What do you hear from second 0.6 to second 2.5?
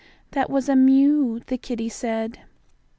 a mew," the kittie said.